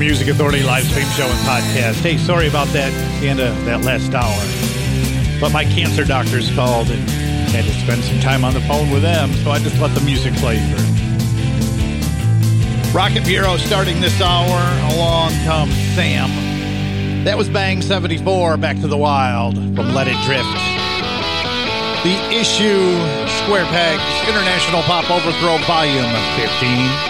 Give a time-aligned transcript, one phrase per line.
[0.00, 2.00] Music Authority live stream show and podcast.
[2.00, 2.90] Hey, sorry about that,
[3.22, 4.40] end of that last hour.
[5.38, 7.06] But my cancer doctors called and
[7.50, 10.00] had to spend some time on the phone with them, so I just let the
[10.00, 10.88] music play through.
[12.94, 14.58] Rocket Bureau starting this hour.
[14.94, 16.30] Along comes Sam.
[17.24, 20.48] That was Bang 74, Back to the Wild from Let It Drift.
[22.08, 22.88] The issue
[23.44, 26.08] Square Pegs International Pop Overthrow Volume
[26.40, 27.09] 15.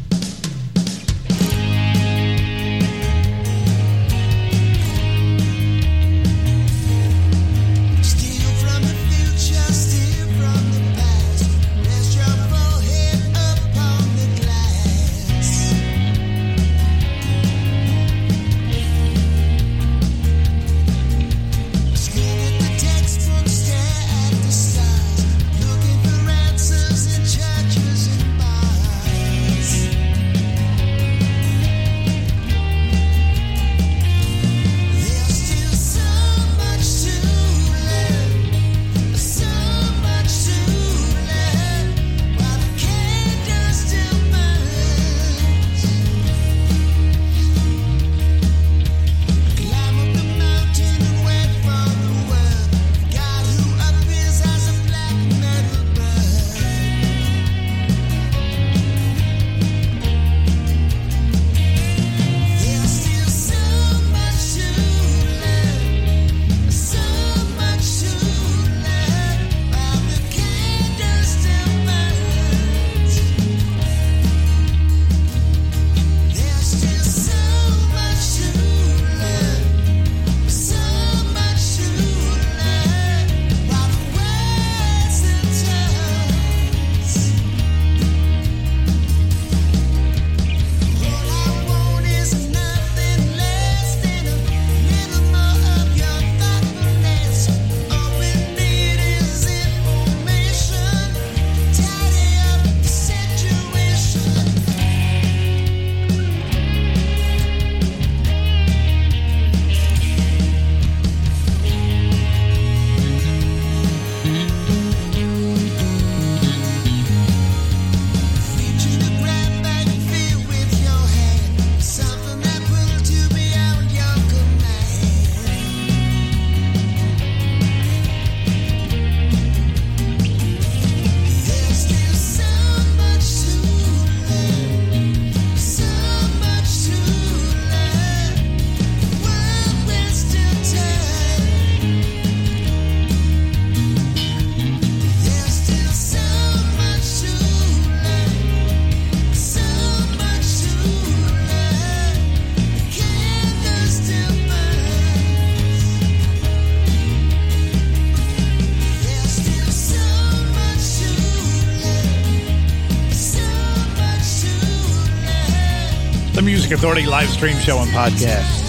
[166.81, 168.65] Authority live stream show and podcast.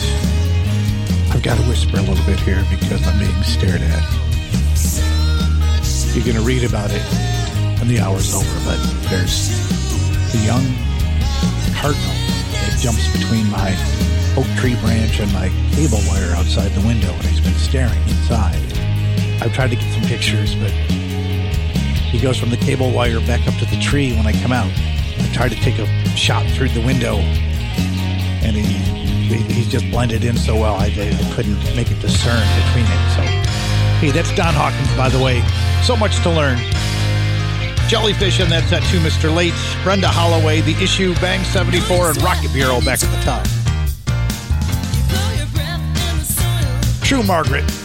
[1.33, 4.05] I've got to whisper a little bit here because I'm being stared at.
[6.13, 7.01] You're going to read about it
[7.81, 8.77] when the hour's over, but
[9.09, 9.49] there's
[10.31, 10.61] the young
[11.73, 12.13] cardinal
[12.53, 13.73] that jumps between my
[14.37, 18.61] oak tree branch and my cable wire outside the window, and he's been staring inside.
[19.41, 23.55] I've tried to get some pictures, but he goes from the cable wire back up
[23.55, 24.71] to the tree when I come out.
[24.71, 27.17] I tried to take a shot through the window,
[28.43, 32.43] and he, he he's just blended in so well, I, I couldn't make a discern
[32.65, 33.03] between it.
[33.15, 33.23] So,
[34.01, 35.43] hey, that's Don Hawkins, by the way.
[35.83, 36.59] So much to learn.
[37.89, 39.35] Jellyfish, and that's that too, Mr.
[39.35, 39.55] Late.
[39.83, 43.47] Brenda Holloway, The Issue, Bang 74, and Rocket Bureau back at the top.
[47.05, 47.82] True Margaret.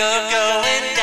[0.00, 0.99] You're going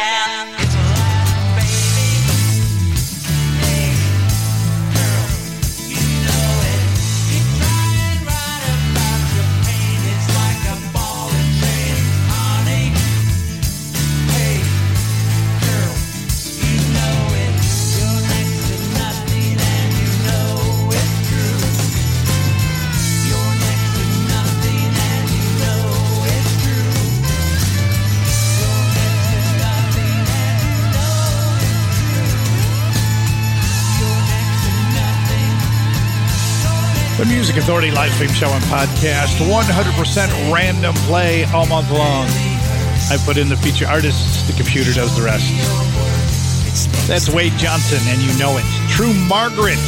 [37.28, 39.44] Authority live stream show and podcast.
[39.44, 42.26] 100% random play all month long.
[43.12, 45.52] I put in the feature artists, the computer does the rest.
[47.08, 48.64] That's Wade Johnson, and you know it.
[48.90, 49.84] True Margaret.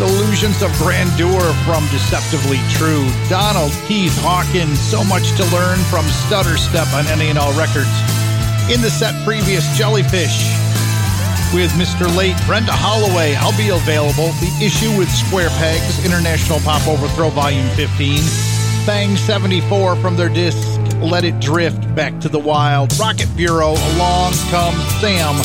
[0.00, 3.04] Illusions of Grandeur from Deceptively True.
[3.28, 4.80] Donald Keith Hawkins.
[4.80, 7.92] So much to learn from Stutter Step on any and all records.
[8.72, 10.59] In the set previous, Jellyfish
[11.52, 12.06] with Mr.
[12.16, 13.34] Late, Brenda Holloway.
[13.34, 14.32] I'll be available.
[14.38, 18.18] The issue with Square Pegs, International Pop Overthrow Volume 15.
[18.86, 20.66] Bang 74 from their disc,
[21.02, 22.96] Let It Drift, Back to the Wild.
[22.98, 25.36] Rocket Bureau, Along Comes Sam.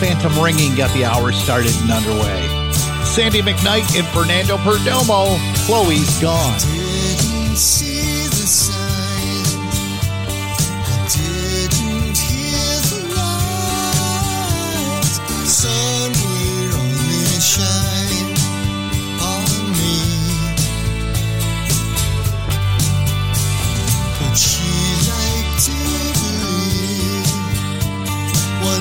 [0.00, 2.72] Phantom Ringing got the hour started and underway.
[3.04, 5.38] Sandy McKnight and Fernando Perdomo.
[5.66, 6.58] Chloe's gone.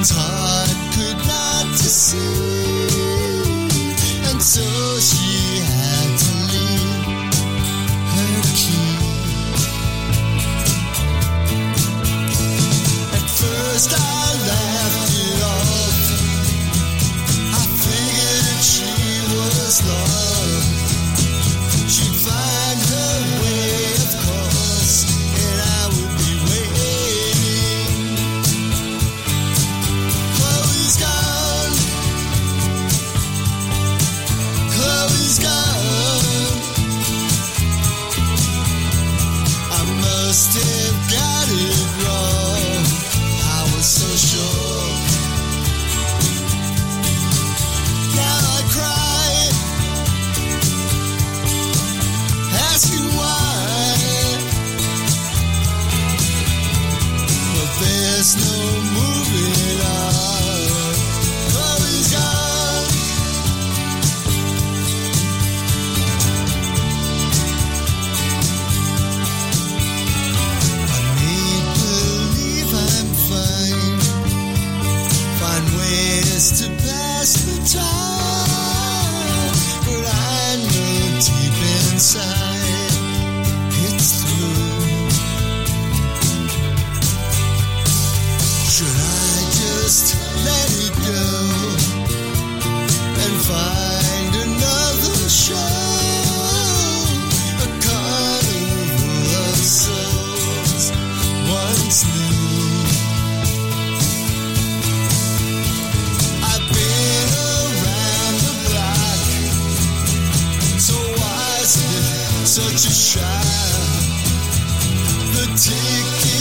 [0.04, 0.43] time.
[112.54, 113.24] such a shine.
[115.34, 116.33] The ticket.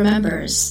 [0.00, 0.69] Remembers.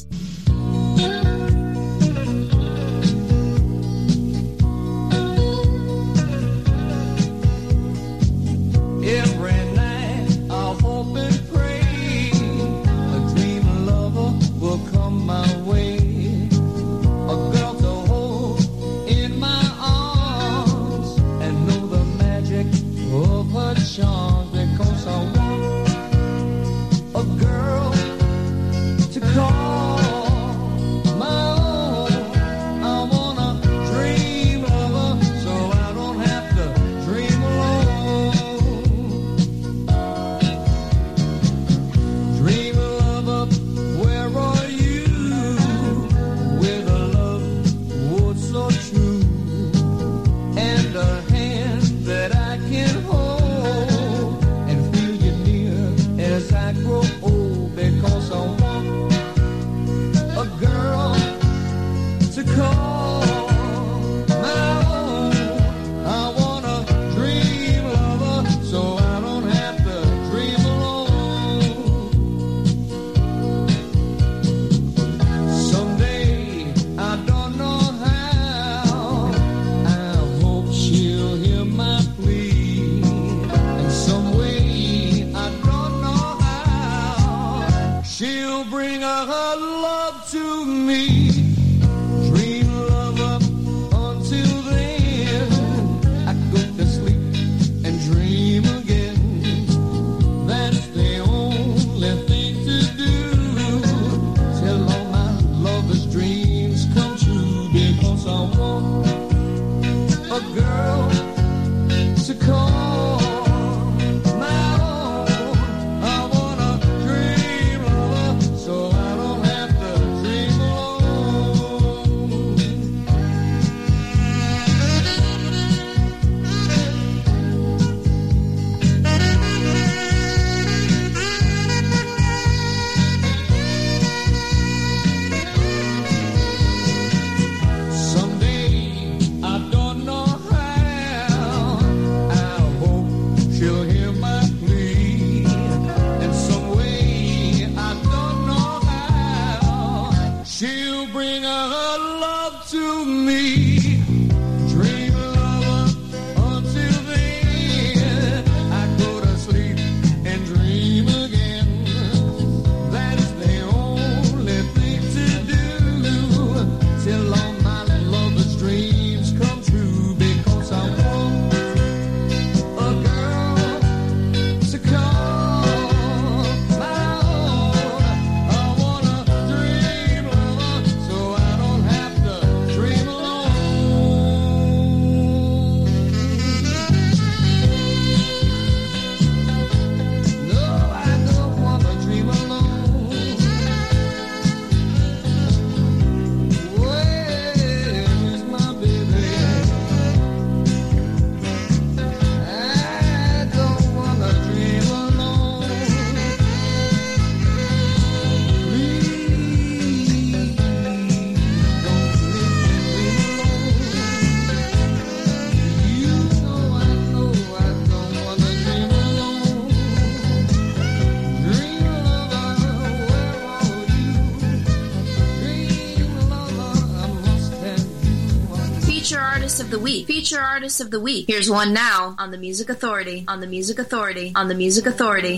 [230.60, 231.26] Artist of the Week.
[231.26, 235.38] Here's one now on the Music Authority, on the Music Authority, on the Music Authority.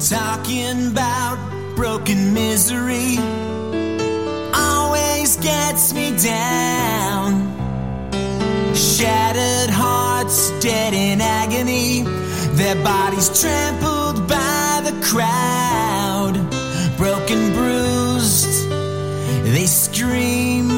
[0.00, 1.38] Talking about
[1.76, 3.16] broken misery
[4.52, 7.46] always gets me down.
[8.74, 12.02] Shattered hearts, dead in agony,
[12.56, 16.34] their bodies trampled by the crowd.
[16.96, 18.68] Broken, bruised,
[19.54, 20.69] they scream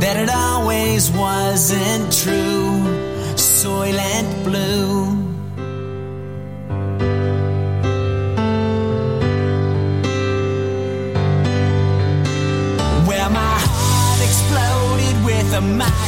[0.00, 2.68] that it always wasn't true.
[3.34, 5.18] Soylent Blue.
[13.08, 16.07] Well, my heart exploded with a mighty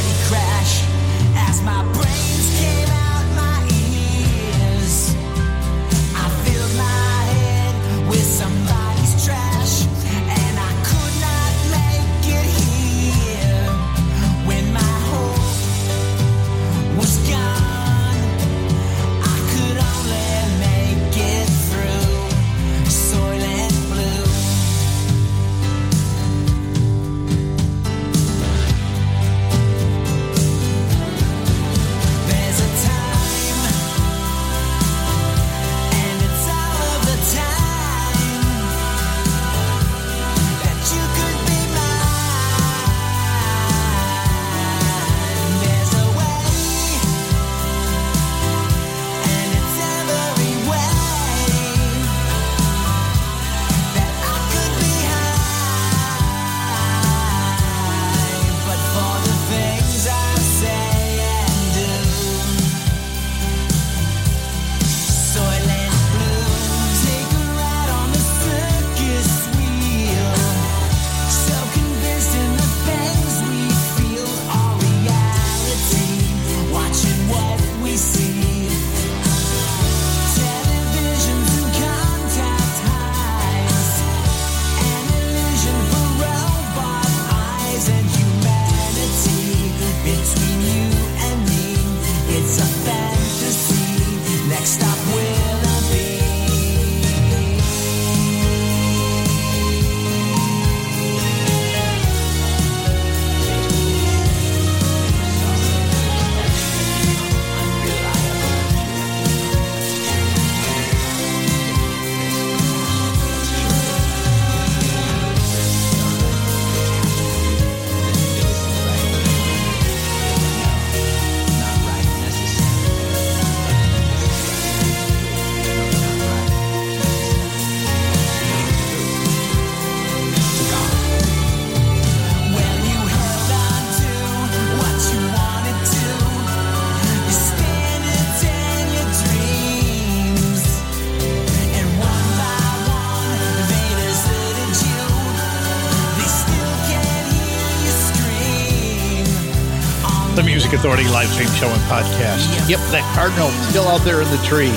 [151.21, 152.67] live stream show and podcast.
[152.67, 154.71] Yep, that cardinal still out there in the tree.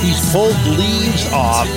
[0.00, 1.68] He's pulled leaves off.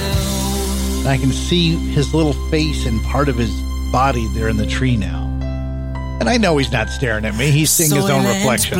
[1.00, 3.52] And I can see his little face and part of his
[3.92, 5.26] body there in the tree now.
[6.22, 7.52] And I know he's not staring at me.
[7.52, 8.80] He's seeing his own reflection.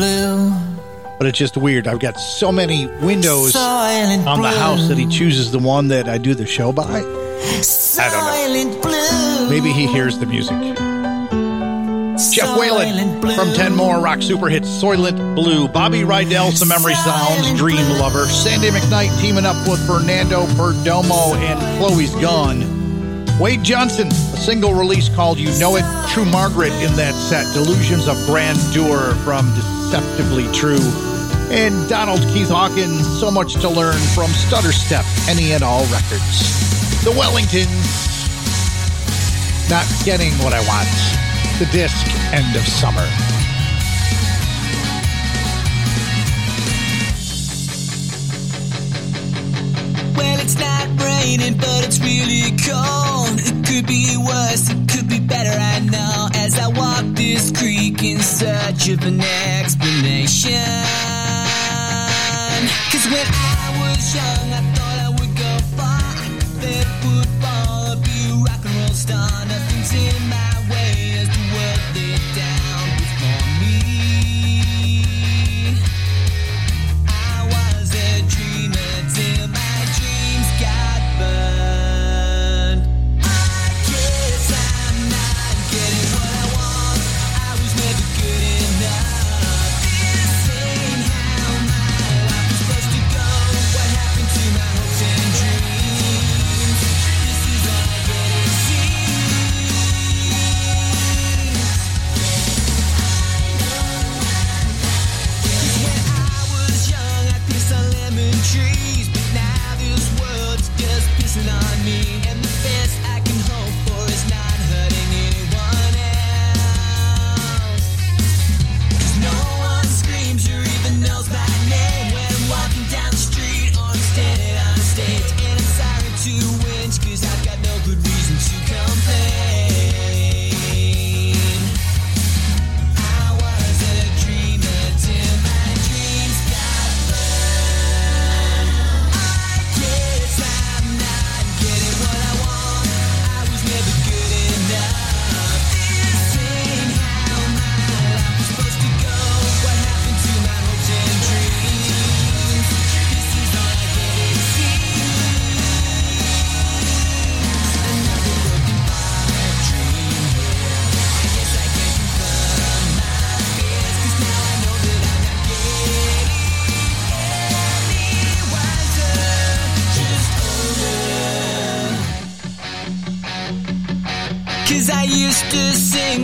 [1.18, 1.90] But it's just weird.
[1.90, 6.18] I've got so many windows on the house that he chooses the one that I
[6.18, 6.84] do the show by.
[6.84, 9.48] I don't know.
[9.50, 10.75] Maybe he hears the music.
[12.16, 15.68] Jeff Whalen from 10 more rock super hits Soylent Blue.
[15.68, 18.26] Bobby Rydell, some memory sounds, Dream Lover.
[18.28, 22.64] Sandy McKnight teaming up with Fernando Perdomo and Chloe's Gone.
[23.38, 25.84] Wade Johnson, a single release called You Know It.
[26.08, 27.54] True Margaret in that set.
[27.54, 30.80] Delusions of Grandeur from Deceptively True.
[31.52, 37.04] And Donald Keith Hawkins, so much to learn from Stutter Step, Any and All Records.
[37.04, 37.70] The Wellingtons,
[39.70, 41.25] not getting what I want
[41.60, 43.08] the disc End of Summer.
[50.18, 53.40] Well, it's not raining, but it's really cold.
[53.40, 56.28] It could be worse, it could be better, I know.
[56.34, 60.60] As I walk this creek in search of an explanation.
[62.92, 66.16] Cause when I was young, I thought I would go far.
[66.60, 67.35] Play football,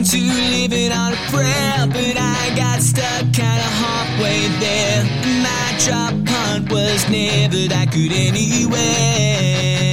[0.04, 5.04] to living on a prayer, but I got stuck kinda halfway there.
[5.44, 9.91] My drop punt was never that good anyway.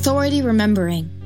[0.00, 1.19] Authority Remembering.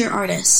[0.00, 0.59] Feature artist.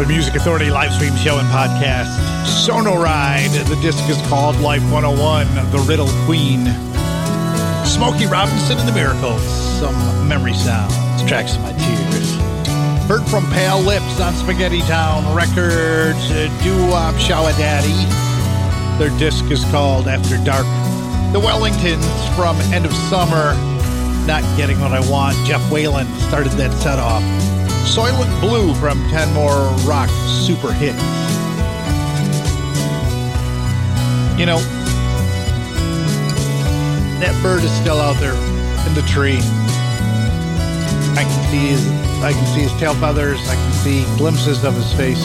[0.00, 2.08] The Music Authority live stream show and podcast.
[2.46, 3.50] Sono Ride.
[3.68, 6.64] The disc is called Life 101, The Riddle Queen.
[7.84, 9.42] Smokey Robinson and the Miracles.
[9.78, 10.94] Some memory sounds.
[11.28, 12.34] Tracks of my tears.
[13.08, 16.30] Heard from Pale Lips on Spaghetty Town Records.
[16.30, 17.92] Uh, Doo-Wop Shower Daddy.
[18.96, 20.64] Their disc is called After Dark.
[21.34, 23.52] The Wellingtons from End of Summer.
[24.26, 25.36] Not Getting What I Want.
[25.46, 27.22] Jeff Whalen started that set off.
[27.84, 30.96] Soylent Blue from 10 More Rock Super Hits.
[34.38, 34.60] You know,
[37.20, 38.34] that bird is still out there
[38.86, 39.38] in the tree.
[41.16, 41.86] I can see his,
[42.22, 43.38] I can see his tail feathers.
[43.48, 45.22] I can see glimpses of his face.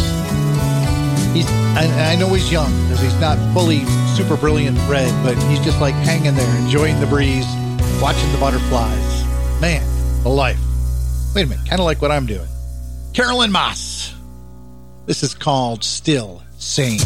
[1.34, 1.48] He's,
[1.78, 3.86] I, I know he's young because he's not fully
[4.16, 7.48] super brilliant red, but he's just like hanging there, enjoying the breeze,
[8.02, 9.24] watching the butterflies.
[9.62, 9.84] Man,
[10.24, 10.65] the life.
[11.36, 12.48] Wait a minute, kind of like what I'm doing.
[13.14, 14.16] Carolyn Moss.
[15.06, 17.02] This is called Still Sane.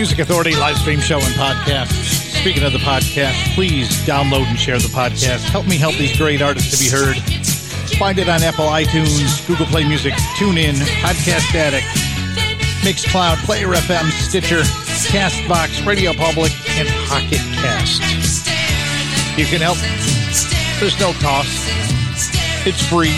[0.00, 1.92] Music Authority live stream show and podcast.
[2.40, 5.44] Speaking of the podcast, please download and share the podcast.
[5.50, 7.18] Help me help these great artists to be heard.
[7.98, 10.72] Find it on Apple iTunes, Google Play Music, TuneIn,
[11.04, 11.84] Podcast Addict,
[12.80, 14.62] Mixcloud, Player FM, Stitcher,
[15.12, 18.00] Castbox, Radio Public, and Pocket Cast.
[19.36, 19.76] You can help.
[20.80, 21.68] There's no cost.
[22.64, 23.12] It's free.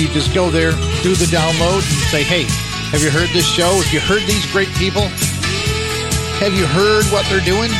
[0.00, 0.70] You just go there,
[1.02, 2.44] do the download, and say, hey,
[2.92, 3.82] have you heard this show?
[3.82, 5.10] Have you heard these great people?
[6.38, 7.70] Have you heard what they're doing?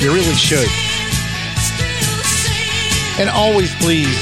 [0.00, 0.68] You really should.
[3.20, 4.18] And always, please,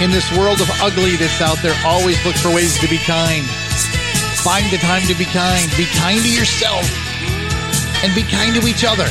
[0.00, 3.44] in this world of ugly that's out there, always look for ways to be kind.
[4.42, 5.70] Find the time to be kind.
[5.76, 6.84] Be kind to yourself
[8.04, 9.06] and be kind to each other.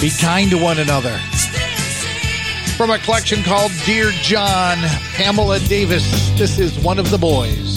[0.00, 1.20] Be kind to one another.
[2.76, 4.78] From a collection called Dear John,
[5.14, 7.73] Pamela Davis, this is one of the boys.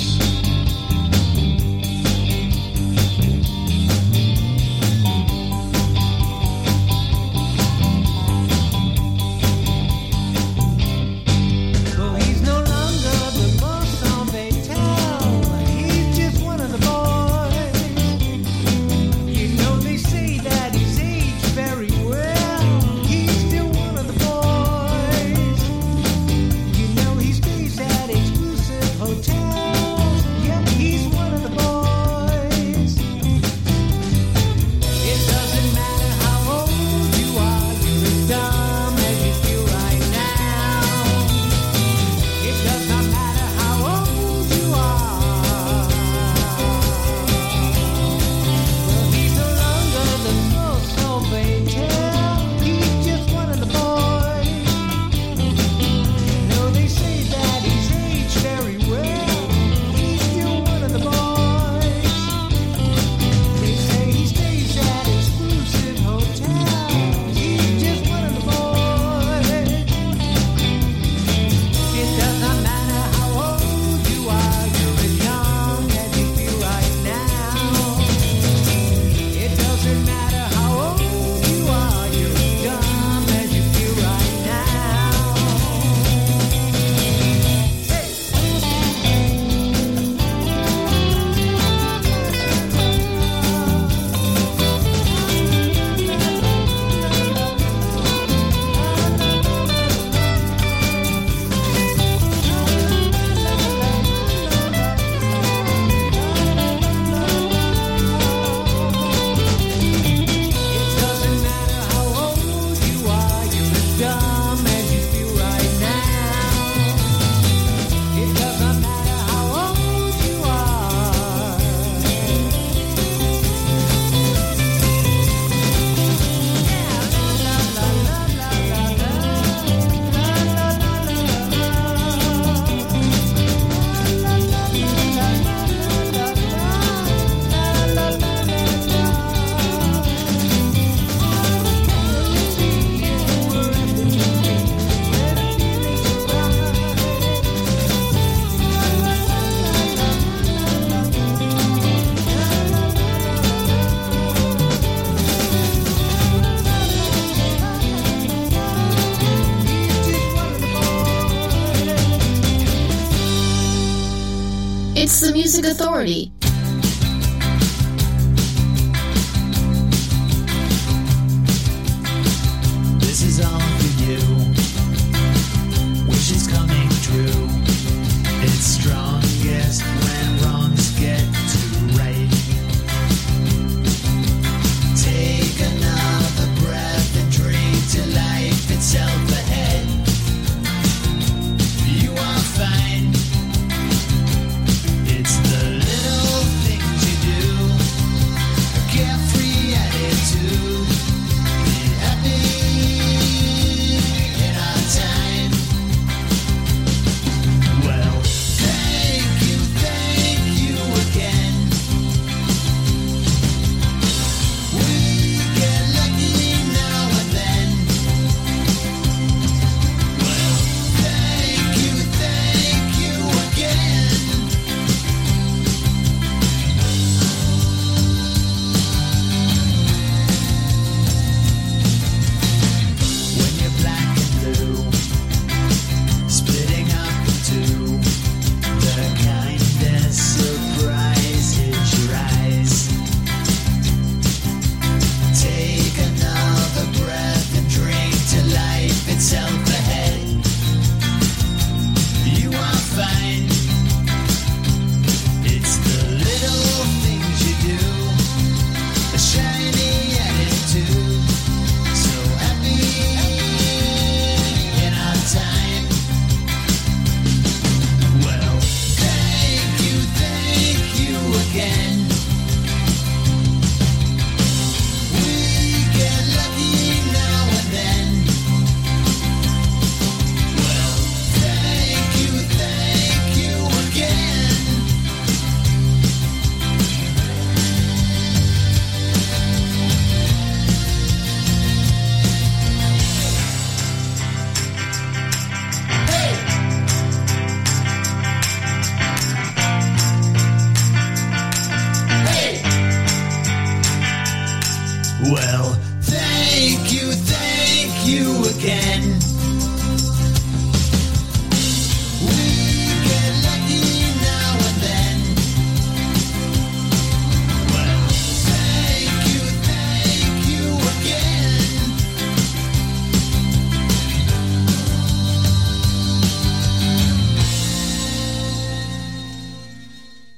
[165.68, 166.27] Authority